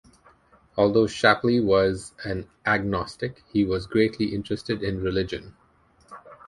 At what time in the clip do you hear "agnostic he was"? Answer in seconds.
2.65-3.85